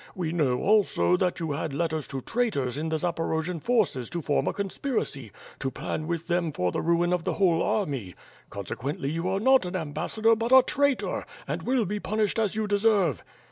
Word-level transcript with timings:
We 0.15 0.31
know, 0.31 0.57
also, 0.61 1.15
that 1.17 1.39
you 1.39 1.51
had 1.51 1.75
letters 1.75 2.07
to 2.07 2.21
traitors 2.21 2.75
in 2.75 2.89
the 2.89 2.95
Zaporojian 2.95 3.61
forces 3.61 4.09
to 4.09 4.21
form 4.23 4.47
a 4.47 4.51
conspiracy, 4.53 5.31
to 5.59 5.69
plan 5.69 6.07
with 6.07 6.25
them 6.25 6.51
for 6.53 6.71
the 6.71 6.81
ruin 6.81 7.13
of 7.13 7.23
the 7.23 7.33
whole 7.33 7.61
army; 7.61 8.15
consequently 8.49 9.11
you 9.11 9.29
are 9.29 9.39
not 9.39 9.63
an 9.67 9.75
ambassador 9.75 10.35
but 10.35 10.51
a 10.51 10.63
traitor, 10.63 11.23
and 11.47 11.61
will 11.61 11.85
be 11.85 11.99
punished 11.99 12.39
as 12.39 12.55
you 12.55 12.65
deserve." 12.65 13.23